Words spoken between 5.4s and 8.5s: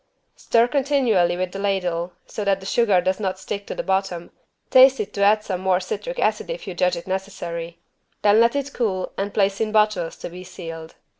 some more citric acid if you judge it necessary, then